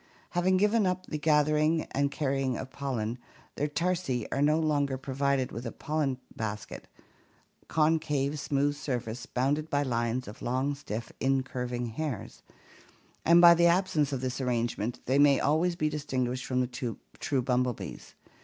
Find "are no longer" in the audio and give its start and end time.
4.31-4.97